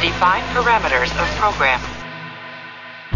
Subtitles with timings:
[0.00, 1.78] Define parameters of program.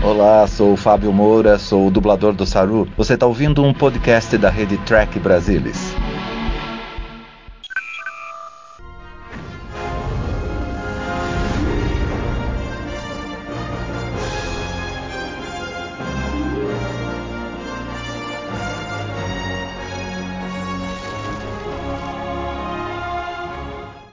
[0.03, 2.87] Olá, sou o Fábio Moura, sou o dublador do Saru.
[2.95, 5.97] Você está ouvindo um podcast da rede Track Brasilis.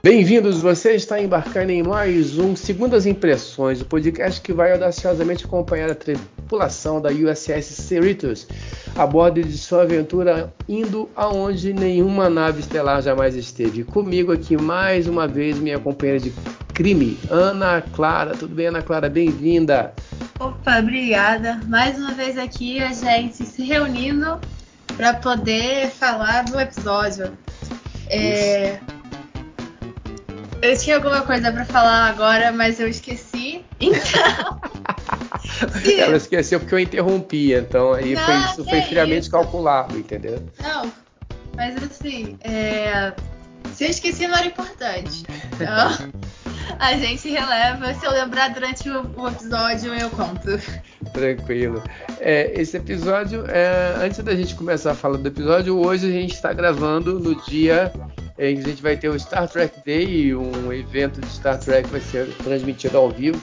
[0.02, 5.92] Bem-vindos, você está embarcando em mais um Segundas Impressões, o podcast que vai audaciosamente acompanhar
[5.92, 8.48] a tripulação da USS Cerritos
[8.96, 13.84] a bordo de sua aventura indo aonde nenhuma nave estelar jamais esteve.
[13.84, 16.32] Comigo aqui mais uma vez minha companheira de
[16.74, 18.32] crime, Ana Clara.
[18.32, 19.08] Tudo bem, Ana Clara?
[19.08, 19.94] Bem-vinda.
[20.40, 21.60] Opa, obrigada.
[21.68, 24.40] Mais uma vez aqui a gente se reunindo
[24.96, 27.30] para poder falar do episódio.
[28.08, 28.80] É,
[30.62, 33.64] eu tinha alguma coisa para falar agora, mas eu esqueci.
[33.80, 34.60] Então.
[35.98, 39.30] Ela esqueceu porque eu interrompi, então aí Não, foi, isso foi friamente isso.
[39.30, 40.42] calculado, entendeu?
[40.62, 40.92] Não,
[41.56, 43.12] mas assim, é,
[43.74, 45.24] se eu esqueci não era importante.
[45.54, 46.12] Então,
[46.78, 47.92] a gente releva.
[47.94, 50.60] Se eu lembrar durante o, o episódio, eu conto.
[51.12, 51.82] Tranquilo.
[52.20, 56.34] É, esse episódio, é, antes da gente começar a falar do episódio, hoje a gente
[56.34, 57.92] está gravando no dia
[58.42, 62.26] a gente vai ter o Star Trek Day, um evento de Star Trek vai ser
[62.42, 63.40] transmitido ao vivo,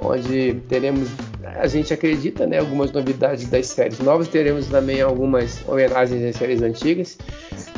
[0.00, 1.08] onde teremos,
[1.44, 6.62] a gente acredita, né, algumas novidades das séries novas, teremos também algumas homenagens às séries
[6.62, 7.18] antigas.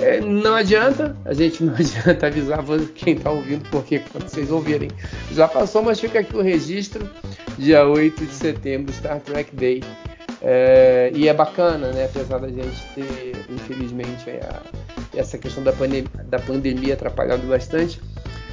[0.00, 4.88] É, não adianta, a gente não adianta avisar quem está ouvindo, porque quando vocês ouvirem
[5.32, 7.10] já passou, mas fica aqui o registro,
[7.58, 9.82] dia 8 de setembro, Star Trek Day.
[10.44, 12.06] É, e é bacana, né?
[12.06, 14.62] Apesar da gente ter, infelizmente, a,
[15.14, 18.00] essa questão da, pandem da pandemia atrapalhado bastante.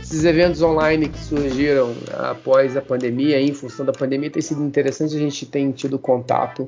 [0.02, 5.16] Esses eventos online que surgiram após a pandemia, em função da pandemia, tem sido interessante.
[5.16, 6.67] A gente tem tido contato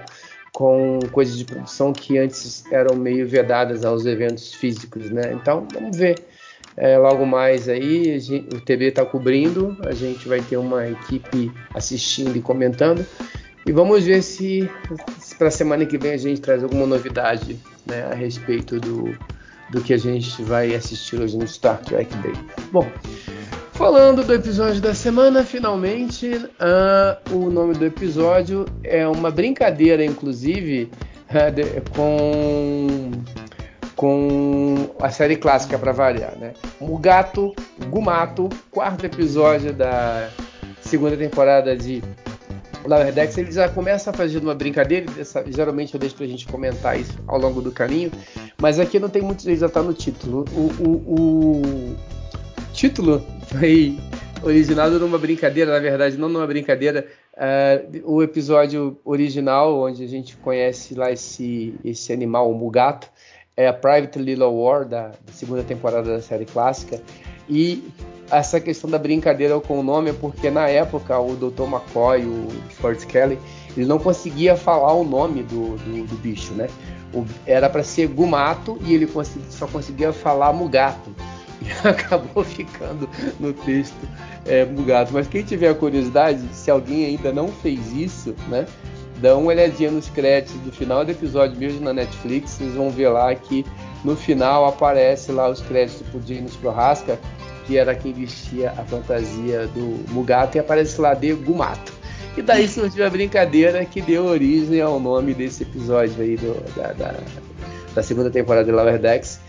[0.53, 5.33] com coisas de produção que antes eram meio vedadas aos eventos físicos, né?
[5.33, 6.19] Então, vamos ver.
[6.75, 11.51] É, logo mais aí, gente, o TV está cobrindo, a gente vai ter uma equipe
[11.73, 13.05] assistindo e comentando.
[13.65, 14.69] E vamos ver se,
[15.19, 19.15] se para a semana que vem a gente traz alguma novidade né, a respeito do,
[19.69, 22.33] do que a gente vai assistir hoje no Star Trek Day.
[22.71, 22.87] Bom,
[23.73, 30.91] falando do episódio da semana, finalmente, uh, o nome do episódio é uma brincadeira, inclusive,
[31.29, 31.63] uh, de,
[31.95, 33.11] com
[33.95, 36.53] com a série clássica para variar, né?
[36.79, 37.53] Mugato,
[37.87, 40.27] Gumato, quarto episódio da
[40.81, 42.01] segunda temporada de
[42.85, 46.47] Lower Decks, ele já começa a fazer uma brincadeira, dessa, geralmente eu deixo pra gente
[46.47, 48.11] comentar isso ao longo do caminho,
[48.59, 50.45] mas aqui não tem muito, já tá no título.
[50.51, 51.95] O, o, o
[52.73, 53.97] título foi
[54.43, 57.07] originado numa brincadeira, na verdade, não numa brincadeira.
[57.33, 63.09] Uh, o episódio original, onde a gente conhece lá esse, esse animal, o Mugato,
[63.55, 67.01] é a Private Little War, da, da segunda temporada da série clássica,
[67.49, 67.83] e
[68.31, 71.63] essa questão da brincadeira com o nome é porque na época o Dr.
[71.63, 72.47] McCoy, o
[72.79, 73.37] Fort Kelly,
[73.75, 76.67] ele não conseguia falar o nome do, do, do bicho, né?
[77.13, 79.07] O, era para ser Gumato e ele
[79.49, 81.11] só conseguia falar Mugato.
[81.63, 83.07] E acabou ficando
[83.39, 83.95] no texto
[84.47, 85.13] é, Mugato.
[85.13, 88.65] Mas quem tiver curiosidade, se alguém ainda não fez isso, né?
[89.17, 93.09] Dá uma olhadinha nos créditos do final do episódio mesmo na Netflix, vocês vão ver
[93.09, 93.63] lá que
[94.03, 97.19] no final aparece lá os créditos pro James Prohaska
[97.65, 101.93] que era quem vestia a fantasia do Mugato, e aparece lá de Gumato.
[102.35, 106.93] E daí surgiu a brincadeira que deu origem ao nome desse episódio aí do, da,
[106.93, 107.15] da,
[107.93, 109.39] da, segunda temporada de Lower Decks,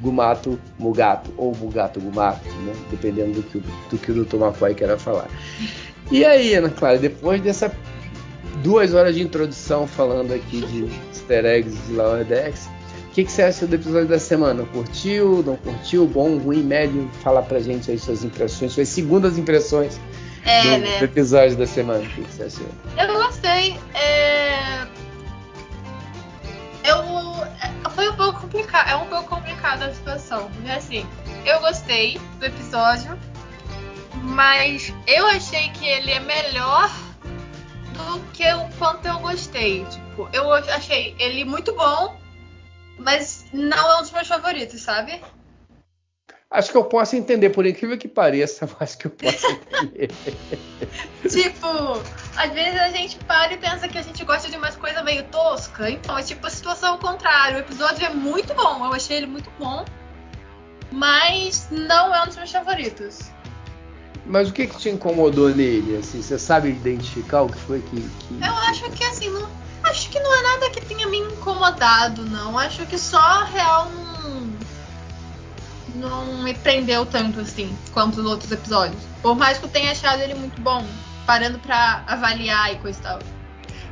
[0.00, 2.72] Gumato Mugato, ou Mugato Gumato, né?
[2.90, 4.36] dependendo do que, do que o Dr.
[4.36, 5.28] McCoy queira falar.
[6.10, 7.72] E aí, Ana Clara, depois dessa
[8.62, 12.68] duas horas de introdução falando aqui de easter eggs de Lower Decks,
[13.18, 14.64] que, que, você acha do episódio da semana?
[14.66, 16.06] Curtiu, não curtiu?
[16.06, 17.10] Bom, ruim, médio?
[17.20, 20.00] Fala pra gente aí suas impressões, suas segundas impressões
[20.44, 20.98] É, do, né?
[20.98, 21.98] do episódio da semana.
[21.98, 22.68] O que, que você achou?
[22.96, 23.76] Eu gostei.
[23.94, 24.86] É...
[26.84, 27.90] Eu...
[27.90, 28.88] Foi um pouco complicado.
[28.88, 30.48] É um pouco complicada a situação.
[30.54, 31.04] Porque assim,
[31.44, 33.18] eu gostei do episódio,
[34.22, 36.88] mas eu achei que ele é melhor
[37.94, 39.84] do que o quanto eu gostei.
[39.86, 42.16] Tipo, eu achei ele muito bom,
[42.98, 45.20] mas não é um dos meus favoritos, sabe?
[46.50, 50.10] Acho que eu posso entender, por incrível que pareça, mas que eu posso entender.
[51.28, 51.66] tipo,
[52.36, 55.24] às vezes a gente para e pensa que a gente gosta de umas coisas meio
[55.24, 55.90] tosca.
[55.90, 57.58] Então, é tipo a situação ao contrário.
[57.58, 59.84] O episódio é muito bom, eu achei ele muito bom,
[60.90, 63.30] mas não é um dos meus favoritos.
[64.24, 65.96] Mas o que, que te incomodou nele?
[65.96, 67.96] Assim, você sabe identificar o que foi que.
[67.96, 68.34] que...
[68.34, 69.48] Eu acho que assim, não,
[69.90, 72.58] acho que não é nada que tenha me incomodado, não.
[72.58, 74.50] Acho que só real não,
[75.96, 79.00] não me prendeu tanto assim quanto os outros episódios.
[79.22, 80.84] Por mais que eu tenha achado ele muito bom,
[81.26, 83.18] parando pra avaliar e coisa e tal.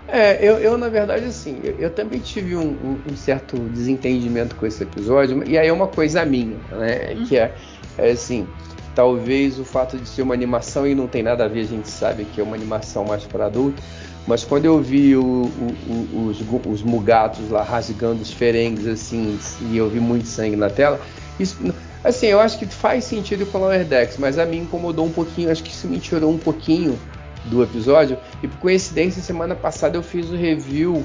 [0.08, 4.54] É, eu, eu na verdade, assim, eu, eu também tive um, um, um, certo desentendimento
[4.54, 7.12] com esse episódio, e aí é uma coisa minha, né?
[7.12, 7.26] Uhum.
[7.26, 7.52] Que é,
[7.98, 8.46] é, assim,
[8.94, 11.88] talvez o fato de ser uma animação, e não tem nada a ver, a gente
[11.88, 13.82] sabe que é uma animação mais para adulto,
[14.26, 19.38] mas quando eu vi o, o, os, os mugatos lá rasgando os ferengues, assim,
[19.70, 21.00] e eu vi muito sangue na tela,
[21.38, 21.56] isso,
[22.02, 25.12] assim, eu acho que faz sentido com o Lower Decks, mas a mim incomodou um
[25.12, 26.98] pouquinho, acho que isso me tirou um pouquinho
[27.44, 28.18] do episódio.
[28.42, 31.04] E por coincidência, semana passada eu fiz o review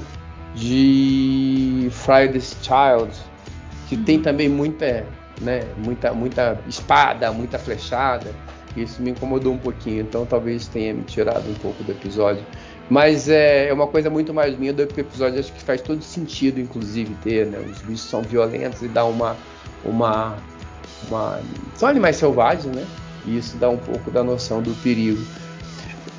[0.54, 3.12] de Friday's Child,
[3.88, 4.22] que tem uhum.
[4.22, 5.06] também muita,
[5.40, 8.34] né, muita, muita espada, muita flechada.
[8.76, 12.44] Isso me incomodou um pouquinho, então talvez tenha me tirado um pouco do episódio.
[12.90, 16.60] Mas é, é uma coisa muito mais minha do episódio, acho que faz todo sentido,
[16.60, 17.58] inclusive, ter, né?
[17.58, 19.36] Os bichos são violentos e dá uma.
[19.84, 20.36] uma,
[21.08, 21.40] uma...
[21.76, 22.86] São animais selvagens, né?
[23.24, 25.24] E isso dá um pouco da noção do perigo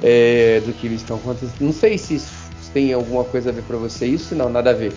[0.03, 1.55] é, do que eles estão acontecendo.
[1.61, 2.31] Não sei se isso
[2.73, 4.93] tem alguma coisa a ver para você isso, não, nada a ver.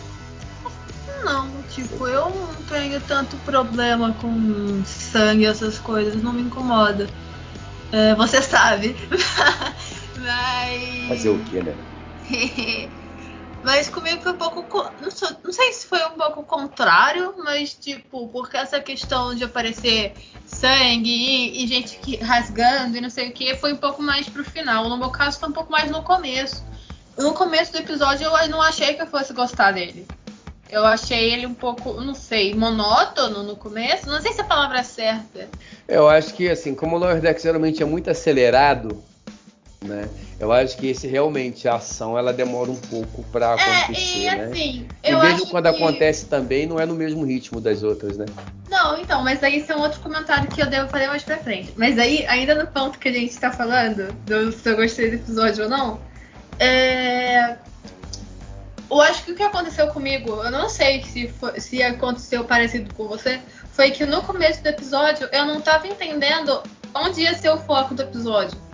[1.24, 7.06] Não, tipo, eu não tenho tanto problema com sangue, essas coisas, não me incomoda.
[7.92, 8.96] É, você sabe.
[10.26, 11.08] Mas.
[11.08, 11.74] Fazer o que, né?
[13.62, 14.90] mas comigo foi um pouco.
[15.00, 19.44] Não, sou, não sei se foi um pouco contrário, mas tipo, porque essa questão de
[19.44, 20.14] aparecer
[20.44, 24.28] sangue e, e, gente que, rasgando e não sei o que, foi um pouco mais
[24.28, 24.88] pro final.
[24.88, 26.64] No meu caso, foi um pouco mais no começo.
[27.16, 30.06] No começo do episódio, eu não achei que eu fosse gostar dele.
[30.68, 34.08] Eu achei ele um pouco, não sei, monótono no começo.
[34.08, 35.48] Não sei se a palavra é certa.
[35.86, 39.02] Eu acho que, assim, como o Lower Deck geralmente é muito acelerado,
[39.86, 40.08] né?
[40.38, 44.36] Eu acho que esse realmente a ação ela demora um pouco para acontecer, é, e,
[44.36, 44.44] né?
[44.44, 45.76] Assim, e mesmo quando que...
[45.76, 48.26] acontece também não é no mesmo ritmo das outras, né?
[48.68, 51.38] Não, então, mas aí isso é um outro comentário que eu devo fazer mais pra
[51.38, 51.72] frente.
[51.76, 55.16] Mas aí, ainda no ponto que a gente tá falando, do se eu gostei do
[55.16, 56.00] episódio ou não,
[56.58, 57.56] é...
[58.90, 62.92] eu acho que o que aconteceu comigo, eu não sei se, foi, se aconteceu parecido
[62.94, 63.40] com você,
[63.72, 66.62] foi que no começo do episódio eu não tava entendendo
[66.94, 68.65] onde ia ser o foco do episódio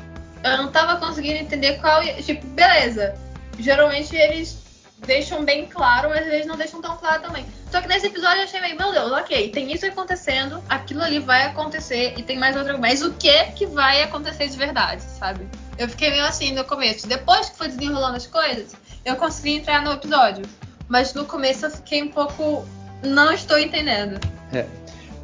[0.44, 2.02] eu não tava conseguindo entender qual.
[2.22, 3.14] Tipo, beleza.
[3.58, 4.62] Geralmente eles
[5.06, 7.44] deixam bem claro, mas eles não deixam tão claro também.
[7.70, 11.18] Só que nesse episódio eu achei meio, meu Deus, ok, tem isso acontecendo, aquilo ali
[11.18, 12.78] vai acontecer e tem mais outra.
[12.78, 15.46] Mas o que que vai acontecer de verdade, sabe?
[15.78, 17.06] Eu fiquei meio assim no começo.
[17.06, 18.74] Depois que foi desenrolando as coisas,
[19.04, 20.44] eu consegui entrar no episódio.
[20.88, 22.66] Mas no começo eu fiquei um pouco.
[23.02, 24.20] Não estou entendendo.
[24.52, 24.66] É.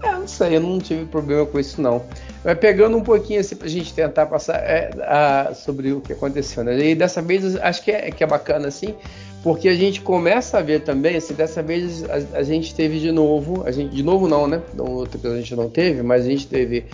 [0.02, 2.04] É, não sei, eu não tive problema com isso não.
[2.44, 6.62] Mas pegando um pouquinho assim pra gente tentar passar é, a, sobre o que aconteceu,
[6.62, 6.78] né?
[6.78, 8.94] E dessa vez acho que é, que é bacana assim,
[9.42, 13.10] porque a gente começa a ver também, assim, dessa vez a, a gente teve de
[13.10, 14.62] novo, a gente, de novo não, né?
[14.74, 16.84] No outro que a gente não teve, mas a gente teve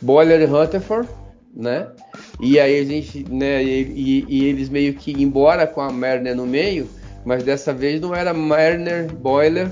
[0.00, 1.08] Boiler e Rutherford,
[1.54, 1.88] né?
[2.40, 6.46] E aí a gente, né, e, e, eles meio que, embora com a Mariner no
[6.46, 6.88] meio,
[7.24, 9.70] mas dessa vez não era Mariner, Boiler,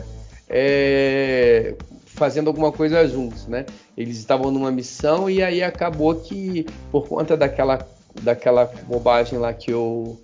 [0.48, 1.74] é,
[2.16, 3.64] fazendo alguma coisa juntos, né?
[3.96, 7.86] Eles estavam numa missão e aí acabou que por conta daquela
[8.22, 10.16] daquela bobagem lá que o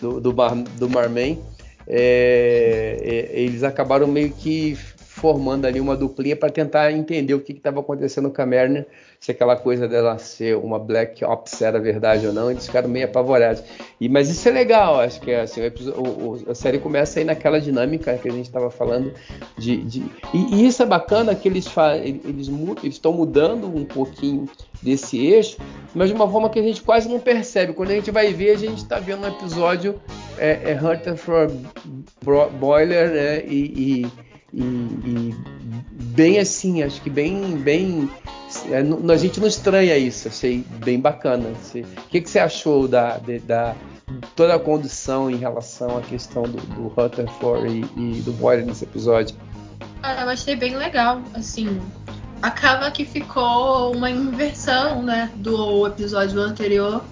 [0.00, 1.38] do do, bar, do Marman,
[1.86, 4.76] é, é, eles acabaram meio que
[5.16, 8.86] formando ali uma duplinha para tentar entender o que estava acontecendo com a Mariner,
[9.18, 13.06] se aquela coisa dela ser uma Black Ops era verdade ou não, eles ficaram meio
[13.06, 13.62] apavorados.
[13.98, 15.62] E, mas isso é legal, acho que assim,
[15.96, 19.10] o, o, a série começa aí naquela dinâmica que a gente estava falando
[19.56, 20.04] de, de
[20.34, 21.66] e, e, isso é bacana que eles
[22.04, 22.50] eles
[22.84, 24.46] estão mudando um pouquinho
[24.82, 25.56] desse eixo,
[25.94, 27.72] mas de uma forma que a gente quase não percebe.
[27.72, 29.98] Quando a gente vai ver, a gente está vendo um episódio
[30.36, 31.50] é, é Hunter for
[32.60, 34.25] Boiler né, e, e
[34.56, 35.34] e, e,
[36.14, 38.10] bem assim, acho que bem, bem,
[38.70, 41.50] é, a gente não estranha isso, achei bem bacana.
[41.50, 43.74] O que, que você achou da, de, da
[44.34, 48.84] toda a condução em relação à questão do, do Rutherford e, e do Boyle nesse
[48.84, 49.36] episódio?
[50.02, 51.78] Ah, eu achei bem legal, assim,
[52.40, 57.04] acaba que ficou uma inversão, né, do episódio anterior,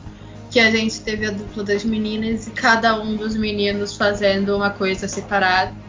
[0.51, 4.71] que a gente teve a dupla das meninas e cada um dos meninos fazendo uma
[4.71, 5.84] coisa separada.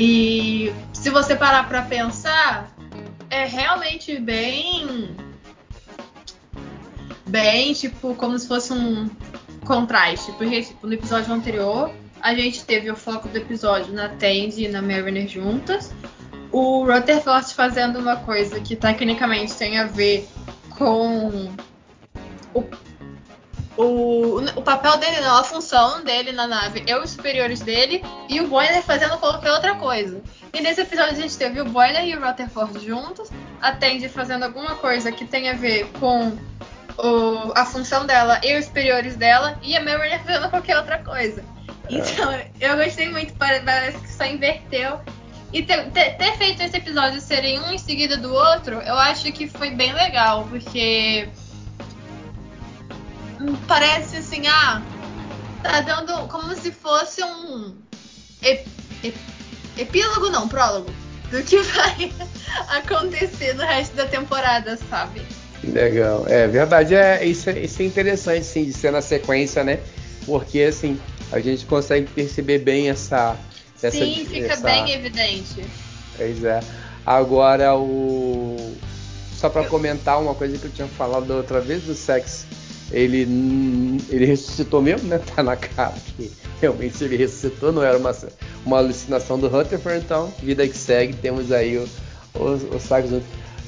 [0.00, 2.72] E se você parar para pensar,
[3.28, 5.16] é realmente bem
[7.26, 9.10] bem, tipo, como se fosse um
[9.66, 11.90] contraste, porque tipo, no episódio anterior
[12.20, 15.92] a gente teve o foco do episódio na Tandy e na Mariner juntas,
[16.52, 20.28] o Rutherford fazendo uma coisa que tecnicamente tem a ver
[20.78, 21.50] com
[22.54, 22.64] o,
[23.78, 28.40] o, o papel dele não, a função dele na nave é os superiores dele e
[28.40, 30.20] o Boiler fazendo qualquer outra coisa.
[30.52, 33.30] E nesse episódio a gente teve o Boiler e o Rutherford juntos,
[33.62, 36.36] a Tandy fazendo alguma coisa que tem a ver com
[36.98, 41.44] o, a função dela e os superiores dela, e a Mariner fazendo qualquer outra coisa.
[41.88, 42.30] Então,
[42.60, 45.00] eu gostei muito, parece que só inverteu.
[45.52, 49.32] E ter, ter, ter, feito esse episódio serem um em seguida do outro, eu acho
[49.32, 51.26] que foi bem legal, porque
[53.66, 54.82] parece assim, ah,
[55.62, 57.74] tá dando como se fosse um
[58.42, 58.66] ep,
[59.02, 59.16] ep,
[59.76, 60.90] epílogo, não, prólogo,
[61.30, 62.12] do que vai
[62.68, 65.22] acontecer no resto da temporada, sabe?
[65.64, 69.80] Legal, é verdade, é isso, é isso é interessante, sim, de ser na sequência, né?
[70.24, 73.36] Porque assim a gente consegue perceber bem essa.
[73.82, 74.62] essa Sim, fica essa...
[74.62, 75.64] bem evidente.
[76.16, 76.60] Pois é.
[77.04, 78.76] Agora o.
[79.36, 82.44] Só para comentar uma coisa que eu tinha falado da outra vez do sexo
[82.90, 83.22] ele,
[84.08, 85.20] ele ressuscitou mesmo, né?
[85.34, 86.30] Tá na cara que
[86.60, 88.14] realmente ele ressuscitou, não era uma,
[88.64, 91.90] uma alucinação do Rutherford, então, vida que segue, temos aí os,
[92.34, 92.88] os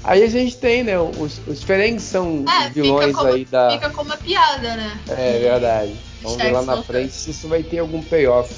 [0.02, 0.98] Aí a gente tem, né?
[0.98, 1.62] Os, os
[2.02, 3.70] são é, vilões como, aí da.
[3.72, 4.98] Fica como uma piada, né?
[5.08, 5.94] É verdade.
[6.22, 8.54] Vamos ver lá na frente se isso vai ter algum payoff.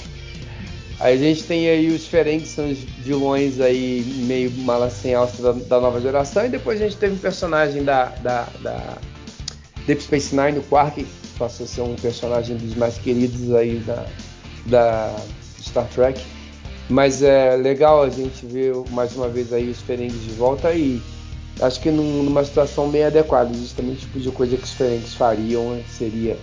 [1.01, 5.15] Aí a gente tem aí os Ferengi, que são os vilões aí meio mala sem
[5.15, 6.47] alça da, da, nova geração.
[6.47, 8.99] E depois a gente teve um personagem da, da, da
[9.87, 11.07] Deep Space Nine, o Quark,
[11.39, 14.07] passou a ser um personagem dos mais queridos aí da,
[14.67, 15.17] da
[15.61, 16.23] Star Trek.
[16.89, 21.01] Mas é legal a gente ver mais uma vez aí os Ferengues de volta e
[21.61, 25.77] acho que numa situação bem adequada, justamente o tipo de coisa que os Ferengues fariam
[25.77, 25.85] né?
[25.89, 26.37] seria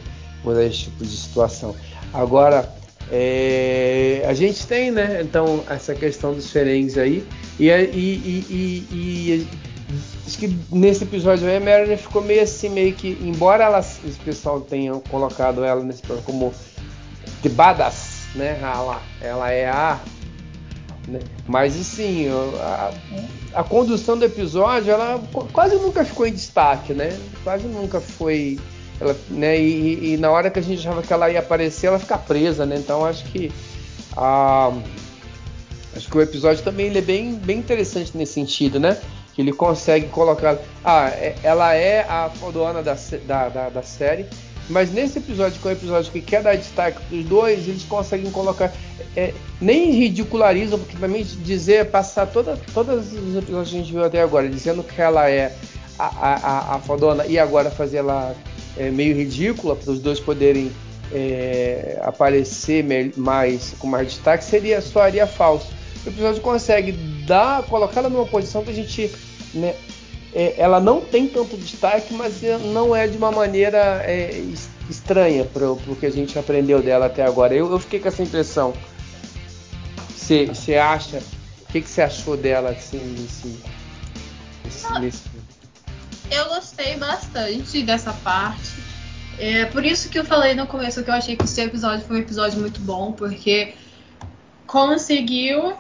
[0.44, 1.76] por esse tipo de situação.
[2.14, 2.74] Agora,
[3.12, 7.26] é, a gente tem, né, então, essa questão dos Ferengues aí,
[7.60, 9.48] e, e, e, e,
[10.26, 14.24] acho que nesse episódio aí a Mariner ficou meio assim, meio que, embora ela, o
[14.24, 16.54] pessoal tenha colocado ela nesse como
[17.42, 20.00] de badass, né, ela, ela é a
[21.10, 21.20] né?
[21.48, 22.28] Mas assim,
[22.60, 22.92] a,
[23.54, 27.18] a, condução do episódio, ela quase nunca ficou em destaque, né?
[27.44, 28.60] Quase nunca foi
[29.00, 32.00] ela, né, e, e, na hora que a gente achava que ela ia aparecer, ela
[32.00, 32.76] fica presa, né?
[32.78, 33.52] Então acho que
[34.16, 34.72] a,
[35.96, 38.98] acho que o episódio também é bem, bem interessante nesse sentido, né?
[39.40, 40.58] Que ele consegue colocar.
[40.84, 44.26] Ah, é, ela é a fodona da, da, da, da série,
[44.70, 47.84] mas nesse episódio, que é um episódio que quer dar destaque para os dois, eles
[47.84, 48.70] conseguem colocar.
[49.16, 54.04] É, nem ridicularizam, porque mim dizer, passar toda, todos os episódios que a gente viu
[54.04, 55.56] até agora, dizendo que ela é
[55.98, 58.36] a, a, a fodona e agora fazer ela
[58.76, 60.70] é, meio ridícula para os dois poderem
[61.14, 65.80] é, aparecer mais com mais destaque seria soaria falso.
[66.06, 66.92] O episódio consegue
[67.26, 69.12] dar, colocá-la numa posição que a gente,
[69.54, 69.76] né,
[70.34, 72.42] é, ela não tem tanto destaque, mas
[72.74, 74.44] não é de uma maneira é,
[74.90, 77.54] estranha para o que a gente aprendeu dela até agora.
[77.54, 78.74] Eu, eu fiquei com essa impressão.
[80.18, 81.22] Você acha?
[81.68, 83.60] O que você achou dela assim, nesse,
[84.66, 85.30] nesse, nesse
[86.32, 88.72] eu gostei bastante dessa parte.
[89.40, 92.18] É por isso que eu falei no começo que eu achei que esse episódio foi
[92.18, 93.74] um episódio muito bom, porque
[94.68, 95.74] conseguiu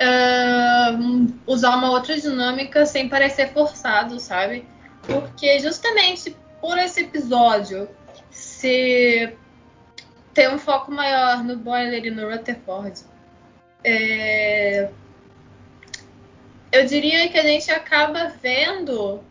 [0.00, 4.64] uh, usar uma outra dinâmica sem parecer forçado, sabe?
[5.02, 7.88] Porque justamente por esse episódio
[8.30, 9.36] se
[10.32, 13.00] ter um foco maior no Boiler e no Rutherford,
[13.84, 14.88] é,
[16.70, 19.22] eu diria que a gente acaba vendo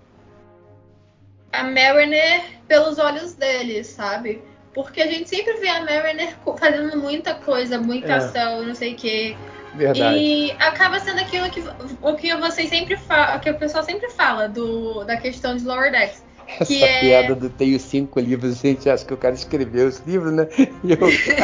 [1.52, 4.42] a Mariner pelos olhos dele, sabe?
[4.74, 8.16] Porque a gente sempre vê a Mariner fazendo muita coisa, muita é.
[8.16, 9.36] ação, não sei o quê.
[9.74, 10.18] Verdade.
[10.18, 11.64] E acaba sendo aquilo que
[12.02, 15.92] o que vocês sempre falam, que o pessoal sempre fala do, da questão de Lower
[15.92, 16.24] Decks.
[16.60, 17.00] Essa é...
[17.00, 20.48] piada do tenho cinco livros, gente, acho que o cara escreveu os livros, né?
[20.84, 20.98] Eu,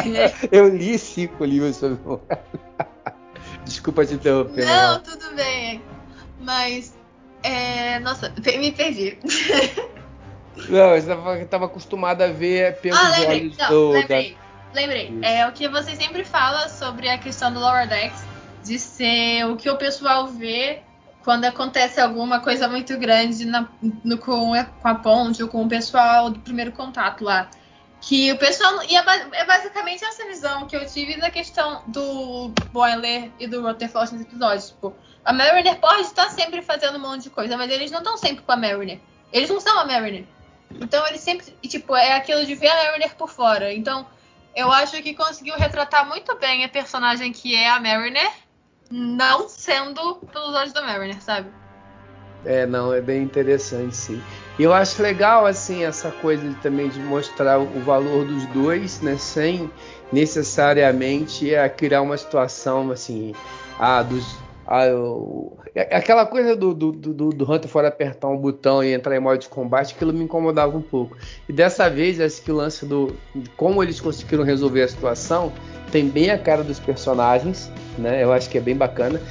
[0.52, 1.98] eu li cinco livros sobre
[3.64, 4.66] Desculpa te interromper.
[4.66, 5.82] Não, tudo bem.
[6.42, 6.94] Mas.
[7.44, 8.00] É...
[8.00, 9.18] Nossa, me perdi.
[10.70, 10.98] Não, eu
[11.42, 13.40] estava acostumada a ver pelos ah, lembrei.
[13.42, 13.90] olhos Não, do.
[13.92, 14.47] Lembrei, da...
[14.74, 15.18] lembrei.
[15.22, 18.24] É o que você sempre fala sobre a questão do Lower Decks,
[18.64, 20.82] de ser o que o pessoal vê
[21.24, 26.30] quando acontece alguma coisa muito grande na, no, com, a ponte ou com o pessoal
[26.30, 27.50] do primeiro contato lá.
[28.00, 28.82] Que o pessoal.
[28.84, 33.62] E é, é basicamente essa visão que eu tive da questão do Boiler e do
[33.62, 34.68] Rutherford nesse episódio.
[34.68, 34.96] Tipo,
[35.26, 38.44] a Mariner pode estar sempre fazendo um monte de coisa, mas eles não estão sempre
[38.44, 39.00] com a Mariner.
[39.34, 40.24] Eles não são a Mariner.
[40.80, 43.74] Então ele sempre, tipo, é aquilo de ver a Mariner por fora.
[43.74, 44.08] Então,
[44.58, 48.32] eu acho que conseguiu retratar muito bem a personagem que é a Mariner,
[48.90, 51.48] não sendo pelos olhos da Mariner, sabe?
[52.44, 54.24] É, não, é bem interessante, sim.
[54.58, 59.18] eu acho legal assim essa coisa de, também de mostrar o valor dos dois, né,
[59.18, 59.72] sem
[60.12, 63.36] necessariamente é, criar uma situação assim,
[63.78, 64.38] ah, dos
[64.68, 68.94] ah, eu, é, aquela coisa do, do, do, do Hunter for apertar um botão e
[68.94, 71.16] entrar em modo de combate, aquilo me incomodava um pouco.
[71.48, 73.16] E dessa vez, acho que o lance do
[73.56, 75.54] como eles conseguiram resolver a situação
[75.90, 78.22] tem bem a cara dos personagens, né?
[78.22, 79.22] Eu acho que é bem bacana.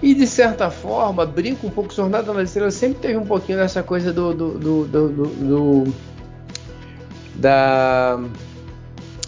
[0.00, 3.82] E de certa forma, brinco um pouco, Jornada nas Estrelas sempre teve um pouquinho dessa
[3.82, 4.32] coisa do.
[4.32, 5.94] do, do, do, do
[7.34, 8.20] da.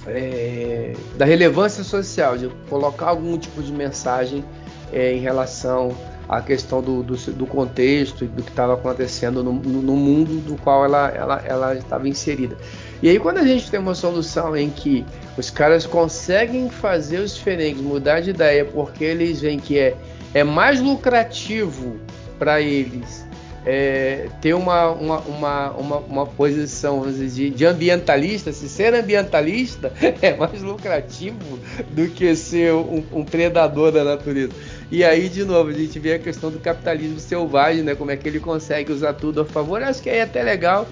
[0.06, 4.44] É, da relevância social, de colocar algum tipo de mensagem
[4.92, 5.96] é, em relação
[6.28, 10.56] à questão do, do, do contexto e do que estava acontecendo no, no, mundo do
[10.56, 12.56] qual ela, ela, ela estava inserida.
[13.02, 15.04] E aí, quando a gente tem uma solução em que
[15.36, 19.96] os caras conseguem fazer os Ferengues mudar de ideia porque eles veem que é,
[20.32, 21.96] é mais lucrativo
[22.38, 23.24] para eles
[23.64, 30.34] é, ter uma, uma, uma, uma, uma posição de, de, ambientalista, se ser ambientalista é
[30.36, 31.58] mais lucrativo
[31.90, 34.52] do que ser um, um, predador da natureza.
[34.90, 37.94] E aí, de novo, a gente vê a questão do capitalismo selvagem, né?
[37.94, 39.82] como é que ele consegue usar tudo a favor.
[39.82, 40.86] Acho que é até legal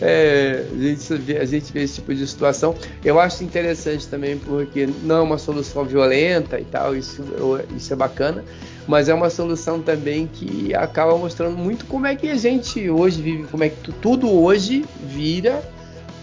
[0.00, 2.74] é, a, gente vê, a gente vê esse tipo de situação.
[3.04, 7.22] Eu acho interessante também porque não é uma solução violenta e tal, isso,
[7.76, 8.44] isso é bacana,
[8.88, 13.20] mas é uma solução também que acaba mostrando muito como é que a gente hoje
[13.20, 15.62] vive, como é que tudo hoje vira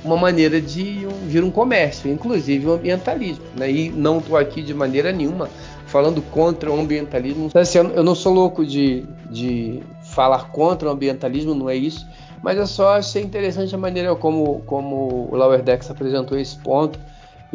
[0.03, 3.45] uma maneira de um, vir um comércio, inclusive o ambientalismo.
[3.55, 3.71] Né?
[3.71, 5.47] E não estou aqui de maneira nenhuma
[5.85, 7.51] falando contra o ambientalismo.
[7.53, 12.05] Assim, eu não sou louco de, de falar contra o ambientalismo, não é isso
[12.45, 16.99] mas eu só achei interessante a maneira como, como o Lower Decks apresentou esse ponto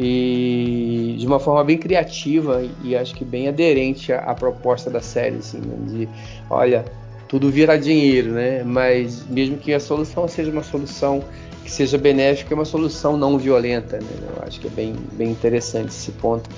[0.03, 4.99] e de uma forma bem criativa e acho que bem aderente à, à proposta da
[4.99, 5.75] série, assim, né?
[5.87, 6.09] de
[6.49, 6.83] olha,
[7.27, 8.63] tudo vira dinheiro, né?
[8.63, 11.23] Mas mesmo que a solução seja uma solução
[11.63, 14.09] que seja benéfica, é uma solução não violenta, né?
[14.35, 16.49] Eu acho que é bem, bem interessante esse ponto.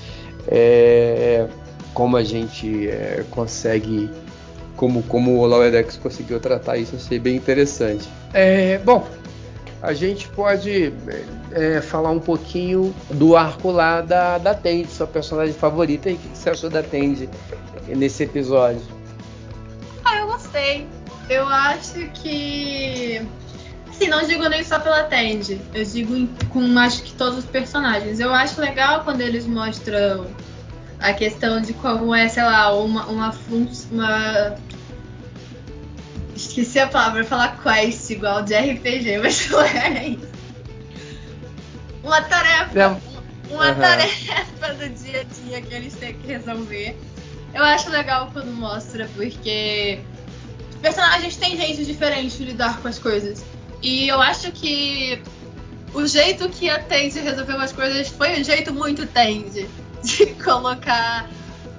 [0.48, 1.46] É,
[1.94, 4.10] como a gente é, consegue
[4.78, 8.08] como, como o Lauerex conseguiu tratar isso, achei bem interessante.
[8.34, 9.06] É, bom,
[9.84, 10.94] a gente pode
[11.52, 16.18] é, falar um pouquinho do arco lá da, da Tandy, sua personagem favorita, e o
[16.18, 17.30] que você achou da Tandy
[17.90, 18.82] nesse episódio?
[20.06, 20.88] Ah, eu gostei.
[21.30, 23.22] Eu acho que.
[23.92, 28.22] Sim, não digo nem só pela Tandy, eu digo com acho que todos os personagens.
[28.22, 30.26] Eu acho legal quando eles mostram
[30.98, 33.36] a questão de como é, sei lá, uma, uma,
[33.92, 34.56] uma
[36.54, 40.32] Esqueci a palavra falar quest igual de RPG, mas é isso.
[42.04, 42.70] Uma tarefa.
[42.76, 43.02] Não.
[43.50, 43.80] Uma uhum.
[43.80, 46.96] tarefa do dia a dia que eles têm que resolver.
[47.56, 50.00] Eu acho legal quando mostra, porque
[50.80, 53.44] personagens têm jeitos diferentes de lidar com as coisas.
[53.82, 55.24] E eu acho que
[55.92, 59.68] o jeito que a Tende resolveu as coisas foi um jeito muito Tende
[60.06, 61.28] de colocar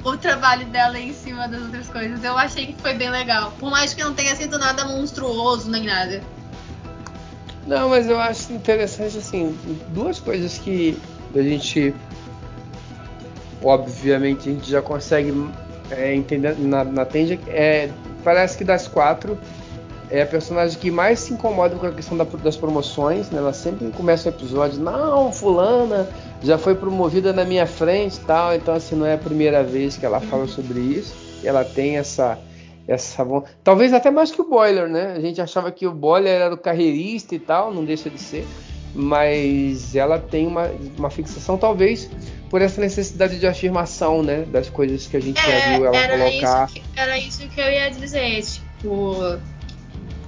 [0.05, 2.23] o trabalho dela em cima das outras coisas.
[2.23, 3.53] Eu achei que foi bem legal.
[3.59, 6.23] Por mais que não tenha sido nada monstruoso nem nada.
[7.67, 10.99] Não, mas eu acho interessante assim, duas coisas que
[11.35, 11.95] a gente
[13.63, 15.33] obviamente a gente já consegue
[15.91, 17.07] é, entender na, na
[17.49, 17.89] é,
[18.23, 19.39] parece que das quatro
[20.15, 23.39] é a personagem que mais se incomoda com a questão da, das promoções, né?
[23.39, 26.09] Ela sempre começa o episódio, não, fulana
[26.41, 28.55] já foi promovida na minha frente tal.
[28.55, 31.13] Então, assim, não é a primeira vez que ela fala sobre isso.
[31.43, 32.39] Ela tem essa.
[32.87, 33.27] essa
[33.65, 35.15] Talvez até mais que o Boiler, né?
[35.17, 38.47] A gente achava que o Boiler era o carreirista e tal, não deixa de ser.
[38.95, 42.09] Mas ela tem uma, uma fixação, talvez,
[42.49, 44.45] por essa necessidade de afirmação, né?
[44.53, 46.67] Das coisas que a gente é, já viu ela era colocar.
[46.67, 48.43] Isso que, era isso que eu ia dizer,
[48.81, 49.17] tipo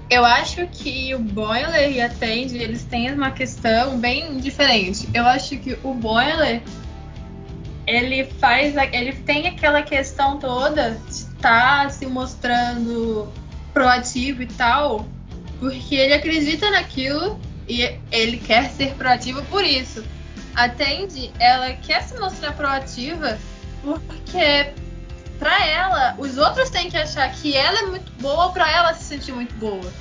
[0.09, 5.09] eu acho que o Boiler e a Tandy, eles têm uma questão bem diferente.
[5.13, 6.63] Eu acho que o Boiler
[7.87, 13.33] ele faz ele tem aquela questão toda de estar tá se mostrando
[13.73, 15.07] proativo e tal,
[15.59, 17.39] porque ele acredita naquilo
[17.69, 20.05] e ele quer ser proativo por isso.
[20.55, 23.39] A Tandy, ela quer se mostrar proativa
[23.83, 24.73] porque
[25.39, 29.05] para ela, os outros têm que achar que ela é muito boa para ela se
[29.05, 29.93] sentir muito boa.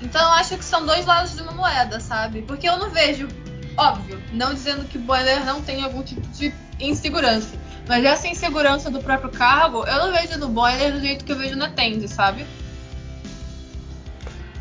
[0.00, 2.42] Então eu acho que são dois lados de uma moeda, sabe?
[2.42, 3.28] Porque eu não vejo,
[3.76, 7.56] óbvio, não dizendo que boiler não tem algum tipo de insegurança.
[7.88, 11.36] Mas essa insegurança do próprio cargo, eu não vejo no boiler do jeito que eu
[11.36, 12.44] vejo na Tende, sabe?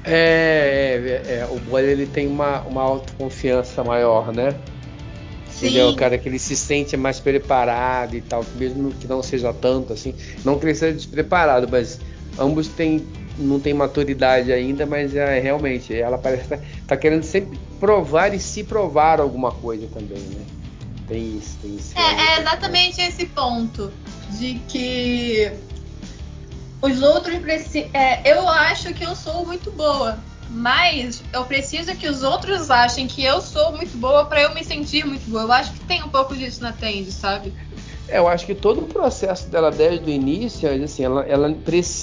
[0.03, 4.55] É, é, é, o boiler ele tem uma, uma autoconfiança maior, né?
[5.59, 5.67] Sim.
[5.67, 9.23] Ele é o cara que ele se sente mais preparado e tal, mesmo que não
[9.23, 10.13] seja tanto assim.
[10.43, 11.99] Não que ele seja despreparado, mas
[12.37, 13.05] ambos têm
[13.37, 18.33] não tem maturidade ainda, mas é realmente ela parece estar tá, tá querendo sempre provar
[18.33, 20.45] e se provar alguma coisa também, né?
[21.07, 21.93] Tem isso, tem isso.
[21.97, 23.91] É, é exatamente esse ponto
[24.39, 25.51] de que
[26.81, 27.89] os outros precisam.
[27.93, 30.17] É, eu acho que eu sou muito boa,
[30.55, 34.63] mas eu preciso que os outros achem que eu sou muito boa para eu me
[34.63, 35.43] sentir muito boa.
[35.43, 37.53] Eu acho que tem um pouco disso na Tende, sabe?
[38.07, 41.53] É, eu acho que todo o processo dela desde o início, assim, ela, ela,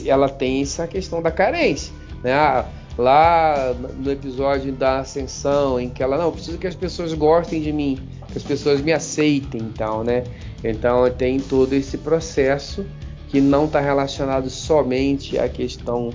[0.05, 2.35] ela tem essa questão da carência, né?
[2.35, 2.67] Ah,
[2.99, 7.63] lá no episódio da ascensão, em que ela não, eu preciso que as pessoas gostem
[7.63, 7.99] de mim,
[8.31, 10.25] que as pessoas me aceitem, então, né?
[10.63, 12.85] Então tem todo esse processo
[13.29, 16.13] que não está relacionado somente à questão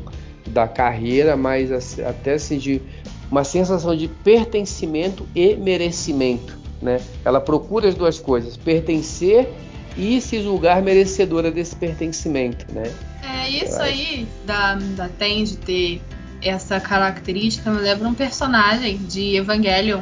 [0.48, 2.82] da carreira, mas até assim de
[3.30, 7.00] uma sensação de pertencimento e merecimento, né?
[7.26, 9.50] Ela procura as duas coisas, pertencer
[9.98, 12.92] e se julgar merecedora desse pertencimento, né?
[13.24, 16.02] É isso aí da, da Tende ter
[16.42, 20.02] essa característica me lembra um personagem de Evangelion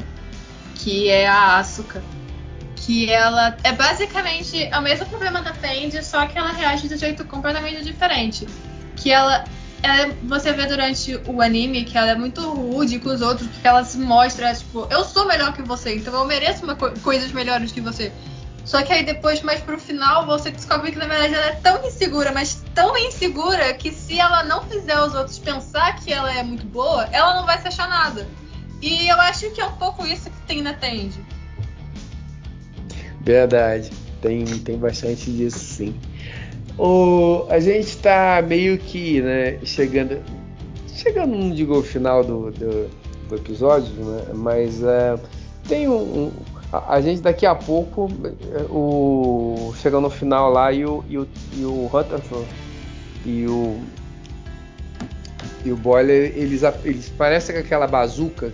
[0.76, 2.04] que é a Asuka
[2.86, 6.98] que ela é basicamente o mesmo problema da Tende, só que ela reage de um
[6.98, 8.46] jeito completamente diferente.
[8.96, 9.44] Que ela
[10.24, 13.84] você vê durante o anime que ela é muito rude com os outros, porque ela
[13.84, 17.72] se mostra, tipo, eu sou melhor que você, então eu mereço uma co coisas melhores
[17.72, 18.12] que você.
[18.64, 21.86] Só que aí depois, mais pro final, você descobre que na verdade ela é tão
[21.86, 26.42] insegura, mas tão insegura, que se ela não fizer os outros pensar que ela é
[26.42, 28.28] muito boa, ela não vai se achar nada.
[28.82, 31.24] E eu acho que é um pouco isso que tem na Tende.
[33.22, 36.00] Verdade, tem, tem bastante disso sim.
[36.78, 40.22] O, a gente está meio que né, chegando,
[40.94, 42.90] chegando, não digo o final do, do,
[43.30, 45.20] do episódio, né, mas uh,
[45.68, 46.32] tem um, um
[46.72, 48.10] a, a, gente daqui a pouco
[48.70, 52.48] o, chegando no final lá e o, e o, e o Rutherford
[53.26, 53.80] e o
[55.64, 58.52] e o Boiler eles, eles parecem com aquela bazuca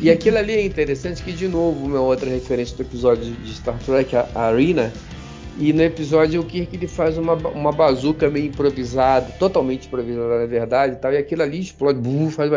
[0.00, 3.78] e aquilo ali é interessante que, de novo, uma outra referência do episódio de Star
[3.80, 4.92] Trek, a Arena.
[5.58, 10.46] E no episódio o Kirk ele faz uma, uma bazuca meio improvisada, totalmente improvisada na
[10.46, 12.50] verdade e tal, e aquilo ali explode, bum, faz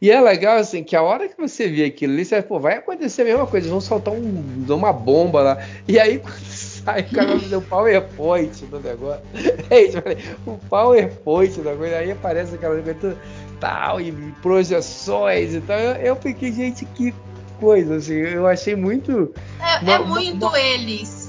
[0.00, 2.76] E é legal assim que a hora que você vê aquilo ali, você pô, vai
[2.76, 5.66] acontecer a mesma coisa, vão soltar um, uma bomba lá.
[5.88, 9.22] E aí quando sai, o cara fazer o PowerPoint do negócio.
[9.68, 9.98] É isso,
[10.46, 13.16] o PowerPoint do negócio, aí aparece aquela coisa
[13.58, 15.78] tal, e projeções e tal.
[15.78, 17.12] Eu, eu fiquei, gente, que
[17.58, 19.32] coisa, assim, eu achei muito.
[19.60, 21.25] É, uma, é muito uma, eles.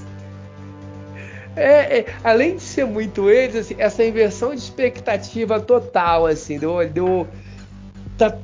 [1.58, 6.88] É, é, além de ser muito eles, assim, essa inversão de expectativa total, assim, deu,
[6.88, 7.28] deu
[8.16, 8.38] tá,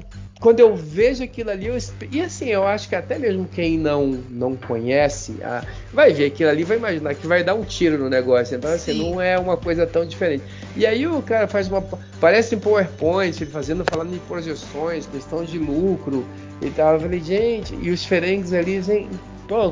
[0.43, 1.78] quando eu vejo aquilo ali, eu,
[2.12, 6.49] e assim, eu acho que até mesmo quem não não conhece, a, vai ver aquilo
[6.49, 8.58] ali, vai imaginar que vai dar um tiro no negócio.
[8.58, 9.10] Então, assim, Sim.
[9.10, 10.43] não é uma coisa tão diferente.
[10.76, 11.82] E aí o cara faz uma.
[12.19, 16.26] Parece um PowerPoint, ele fazendo, falando em projeções, questão de lucro
[16.62, 16.95] e tal.
[16.95, 19.10] Eu falei, gente, e os Ferengues ali, assim,
[19.47, 19.71] pô.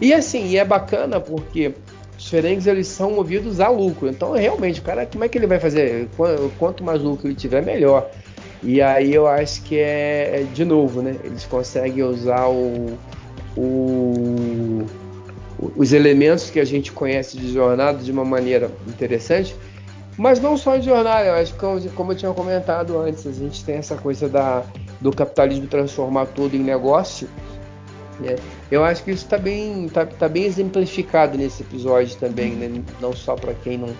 [0.00, 1.72] E assim, e é bacana porque
[2.18, 4.08] os Ferengues eles são movidos a lucro.
[4.08, 6.08] Então, realmente, o cara, como é que ele vai fazer?
[6.58, 8.10] Quanto mais lucro ele tiver, melhor.
[8.60, 11.16] E aí eu acho que é, é, de novo, né?
[11.22, 12.98] Eles conseguem usar o,
[13.56, 14.84] o,
[15.76, 19.54] os elementos que a gente conhece de jornada de uma maneira interessante,
[20.16, 23.64] mas não só de jornada, eu acho que como, eu tinha comentado antes, a gente
[23.64, 24.64] tem essa coisa da,
[25.00, 27.28] do capitalismo transformar tudo em negócio.
[28.20, 28.36] Né?
[28.70, 32.82] Eu acho que isso está bem, tá, tá bem exemplificado nesse episódio também, né?
[33.00, 33.94] não só para quem não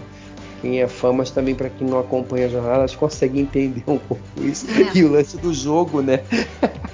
[0.61, 3.98] quem é fã, mas também para quem não acompanha a jornada, elas conseguem entender um
[3.98, 4.66] pouco isso.
[4.70, 4.90] É.
[4.98, 6.20] E o lance do jogo, né?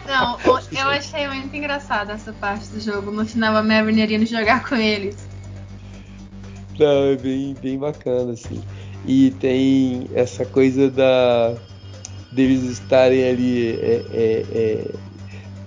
[0.07, 3.11] Não, eu achei muito engraçada essa parte do jogo.
[3.11, 5.17] No final, a Mariner indo jogar com eles.
[6.79, 8.61] Não, é bem, bem bacana, assim.
[9.07, 11.55] E tem essa coisa da
[12.33, 14.91] deles estarem ali, é, é, é,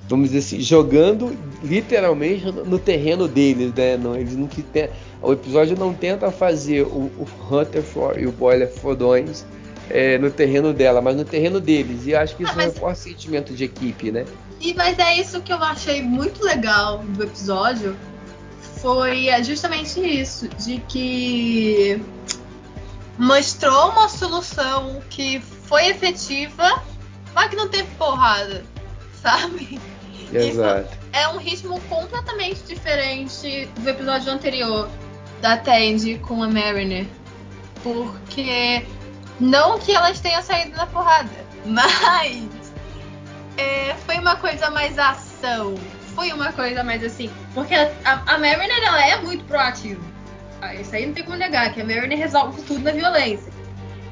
[0.10, 3.98] vamos dizer assim, jogando literalmente no terreno deles, né?
[3.98, 4.64] Não, eles não que
[5.22, 7.84] o episódio não tenta fazer o, o Hunter
[8.18, 9.46] e o Boiler fodões
[9.90, 12.06] é, no terreno dela, mas no terreno deles.
[12.06, 12.74] E acho que isso ah, mas...
[12.74, 14.26] reforça o sentimento de equipe, né?
[14.60, 17.96] E, mas é isso que eu achei muito legal do episódio.
[18.82, 22.00] Foi é, justamente isso, de que
[23.18, 26.84] mostrou uma solução que foi efetiva,
[27.34, 28.64] mas que não teve porrada,
[29.22, 29.80] sabe?
[30.32, 31.07] Exato.
[31.14, 34.90] É um ritmo completamente diferente do episódio anterior
[35.42, 37.06] da Tandy com a Mariner.
[37.84, 38.86] Porque
[39.40, 41.30] não que elas tenham saído na porrada,
[41.66, 42.44] mas
[43.58, 45.76] é, foi uma coisa mais ação.
[46.16, 47.30] Foi uma coisa mais assim.
[47.54, 47.90] Porque a,
[48.26, 50.02] a Mariner ela é muito proativa.
[50.62, 53.52] Ah, isso aí não tem como negar, que a Mariner resolve tudo na violência.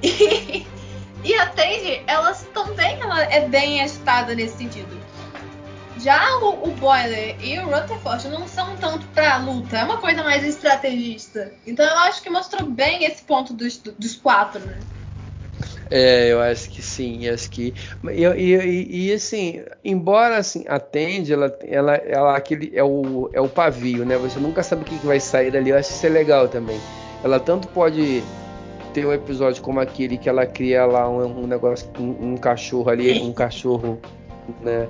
[0.03, 0.67] E,
[1.25, 4.94] E a Tandy, ela também ela é bem agitada nesse sentido.
[5.99, 10.23] Já o, o Boiler e o Rutherford não são tanto pra luta, é uma coisa
[10.23, 11.51] mais estrategista.
[11.65, 14.77] Então eu acho que mostrou bem esse ponto dos, dos quatro, né?
[15.89, 17.73] É, eu acho que sim, acho que
[18.11, 23.39] e, e, e, assim, embora assim a Tandy, ela, ela, ela aquele é o, é
[23.39, 24.17] o pavio, né?
[24.17, 25.69] Você nunca sabe o que, que vai sair dali.
[25.69, 26.79] Eu acho isso é legal também.
[27.23, 28.23] Ela tanto pode
[28.93, 32.89] ter um episódio como aquele que ela cria lá um, um negócio, um, um, cachorro
[32.89, 33.99] ali, um cachorro,
[34.61, 34.87] né?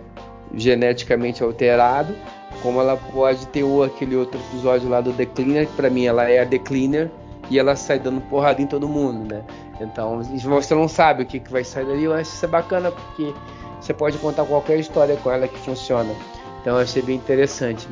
[0.54, 2.16] Geneticamente alterado,
[2.62, 6.30] como ela pode ter o, aquele outro episódio lá do Decliner, que para mim ela
[6.30, 7.10] é a Decliner
[7.50, 9.44] e ela sai dando porrada em todo mundo, né?
[9.80, 12.92] Então você não sabe o que, que vai sair dali, eu acho isso é bacana
[12.92, 13.34] porque
[13.80, 16.14] você pode contar qualquer história com ela que funciona.
[16.62, 17.88] Então eu achei bem interessante.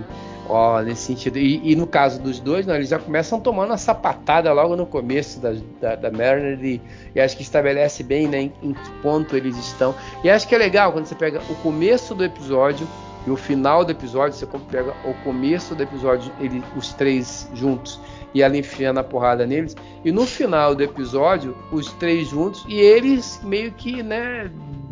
[0.49, 1.37] Ó, nesse sentido.
[1.37, 4.85] E, e, no caso dos dois, né, eles já começam tomando a sapatada logo no
[4.85, 6.81] começo da, da, da Mariner e,
[7.15, 9.95] e, acho que estabelece bem né, em, em, que ponto eles estão.
[10.23, 12.87] E acho que é legal quando você pega o começo do episódio
[13.25, 17.99] e o final do episódio, você pega o começo do episódio, ele, os três juntos,
[18.33, 19.75] e ela enfiando a porrada neles.
[20.03, 24.51] E no final do episódio, os três juntos e eles meio que, né,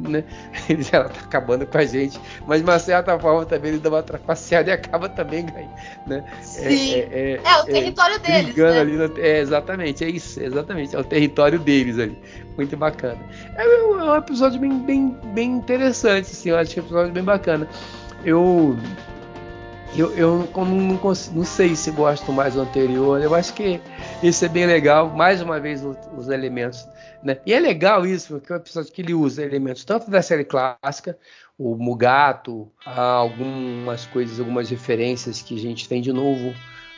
[0.10, 0.24] né
[0.70, 3.90] eles, ela tá acabando com a gente, mas de uma certa forma também ele dá
[3.90, 5.72] uma trapaceada e acaba também ganhando,
[6.08, 6.24] né?
[6.42, 6.94] Sim.
[6.94, 8.80] É, é, é, é o território deles, né?
[8.80, 12.18] ali no, é, exatamente, é isso, exatamente, é o território deles ali.
[12.58, 13.18] Muito bacana.
[13.56, 16.86] É, um, é um episódio bem, bem, bem interessante, assim, eu acho que é um
[16.86, 17.68] episódio bem bacana.
[18.24, 18.78] Eu
[19.96, 23.22] eu, eu não, consigo, não, sei se gosto mais do anterior.
[23.22, 23.80] Eu acho que
[24.24, 25.10] isso é bem legal.
[25.10, 26.88] Mais uma vez, os, os elementos.
[27.22, 27.38] Né?
[27.46, 31.18] E é legal isso, porque um episódio que ele usa elementos tanto da série clássica,
[31.58, 36.54] o Mugato, algumas coisas, algumas referências que a gente tem de novo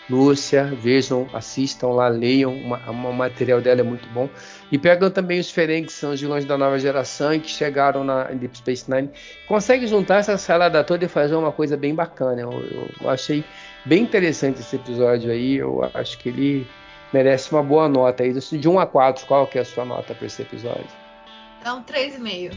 [0.10, 4.30] Lúcia, vejam, assistam lá, leiam, o material dela é muito bom.
[4.72, 8.04] E pegam também os Ferengi, que são os vilões da nova geração e que chegaram
[8.04, 9.10] na Deep Space Nine.
[9.48, 12.42] Consegue juntar essa salada toda e fazer uma coisa bem bacana.
[12.42, 12.52] Eu,
[13.02, 13.44] eu achei
[13.86, 15.56] bem interessante esse episódio aí.
[15.56, 16.68] Eu acho que ele
[17.13, 18.34] merece uma boa nota aí.
[18.34, 20.88] De 1 a 4, qual que é a sua nota para esse episódio?
[21.66, 22.52] Um 3,5.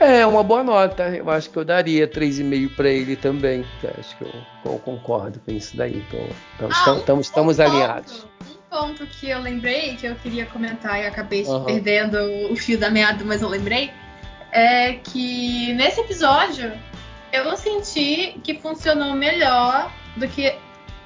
[0.00, 1.08] É uma boa nota.
[1.08, 3.64] Eu acho que eu daria 3,5 para ele também.
[3.98, 4.32] acho que eu,
[4.64, 6.04] eu, concordo com isso daí.
[6.08, 8.26] Então, então ah, estamos, um, estamos um alinhados.
[8.70, 11.64] Ponto, um ponto que eu lembrei, que eu queria comentar e acabei uhum.
[11.64, 12.18] perdendo
[12.50, 13.90] o fio da meada, mas eu lembrei,
[14.52, 16.72] é que nesse episódio
[17.32, 20.54] eu senti que funcionou melhor do que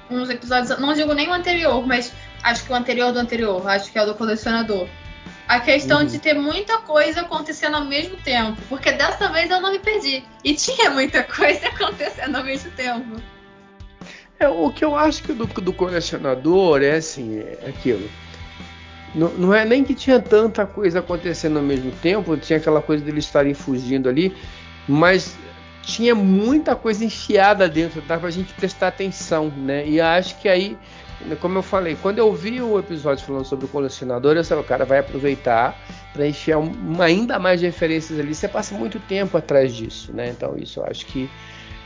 [0.09, 0.77] uns episódios.
[0.79, 4.03] Não digo nem o anterior, mas acho que o anterior do anterior, acho que é
[4.03, 4.87] o do colecionador
[5.49, 6.05] a questão uhum.
[6.05, 8.61] de ter muita coisa acontecendo ao mesmo tempo.
[8.69, 10.23] Porque dessa vez eu não me perdi.
[10.43, 13.19] E tinha muita coisa acontecendo ao mesmo tempo.
[14.39, 18.07] É, o que eu acho que do, do colecionador é assim, é aquilo.
[19.15, 23.03] Não, não, é nem que tinha tanta coisa acontecendo ao mesmo tempo, tinha aquela coisa
[23.03, 24.37] deles estarem fugindo ali,
[24.87, 25.35] mas
[25.81, 29.87] tinha muita coisa enfiada dentro, dá pra gente prestar atenção, né?
[29.87, 30.77] E acho que aí
[31.39, 34.67] como eu falei, quando eu vi o episódio falando sobre o colecionador, eu sabia, o
[34.67, 35.77] cara vai aproveitar
[36.13, 38.33] para enfiar uma, ainda mais referências ali.
[38.33, 40.29] Você passa muito tempo atrás disso, né?
[40.29, 41.29] Então isso eu acho que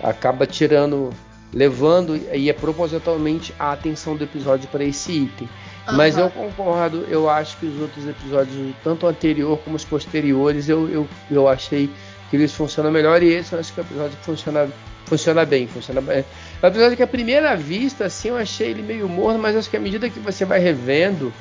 [0.02, 1.10] acaba tirando,
[1.52, 5.50] levando e é propositalmente a atenção do episódio para esse item.
[5.88, 5.98] Uhum.
[5.98, 10.70] Mas eu concordo, eu acho que os outros episódios, tanto o anterior como os posteriores,
[10.70, 11.90] eu, eu, eu achei
[12.30, 14.70] que eles funcionam melhor e esse eu acho que é o episódio funciona
[15.06, 16.26] funciona bem, funciona bem.
[16.64, 19.76] Apesar de que à primeira vista, assim, eu achei ele meio morno, mas acho que
[19.76, 21.34] à medida que você vai revendo,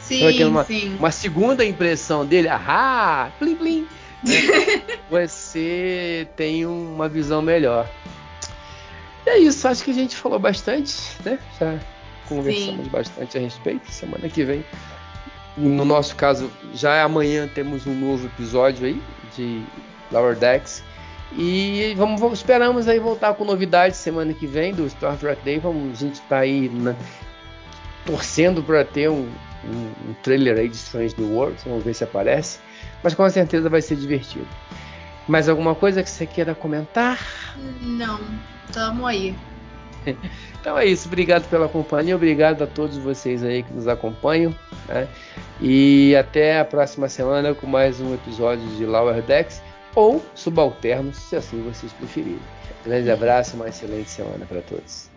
[0.00, 0.94] sim, vai uma, sim.
[0.96, 3.88] uma segunda impressão dele, ah, plim plim,
[5.10, 7.90] você tem uma visão melhor.
[9.26, 10.94] E é isso, acho que a gente falou bastante,
[11.24, 11.40] né?
[11.58, 11.80] Já
[12.28, 12.90] conversamos sim.
[12.90, 13.90] bastante a respeito.
[13.90, 14.64] Semana que vem,
[15.56, 19.02] no nosso caso, já é amanhã temos um novo episódio aí
[19.36, 19.60] de
[20.12, 20.84] Lower Decks.
[21.36, 25.58] E vamos, vamos, esperamos aí voltar com novidades semana que vem do Star Trek Day.
[25.58, 26.94] Vamos, a gente está aí na,
[28.04, 29.28] torcendo para ter um,
[29.64, 31.56] um, um, trailer aí de Strange New World.
[31.64, 32.58] Vamos ver se aparece.
[33.02, 34.46] Mas com certeza vai ser divertido.
[35.26, 37.18] Mais alguma coisa que você queira comentar?
[37.80, 38.20] Não,
[38.72, 39.34] tamo aí.
[40.60, 41.08] então é isso.
[41.08, 42.14] Obrigado pela companhia.
[42.14, 44.54] Obrigado a todos vocês aí que nos acompanham.
[44.86, 45.08] Né?
[45.60, 49.62] E até a próxima semana com mais um episódio de Lower Decks
[49.94, 52.40] ou subalternos, se assim vocês preferirem.
[52.84, 55.11] Grande abraço, uma excelente semana para todos.